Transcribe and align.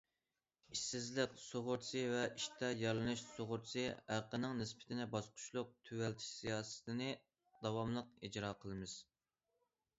ئىشسىزلىق 0.75 1.35
سۇغۇرتىسى 1.41 2.01
ۋە 2.13 2.21
ئىشتا 2.29 2.69
يارىلىنىش 2.85 3.21
سۇغۇرتىسى 3.27 3.85
ھەققىنىڭ 4.15 4.57
نىسبىتىنى 4.63 5.07
باسقۇچلۇق 5.15 5.71
تۆۋەنلىتىش 5.91 6.33
سىياسىتىنى 6.41 7.13
داۋاملىق 7.67 8.13
ئىجرا 8.27 8.55
قىلىمىز. 8.65 9.01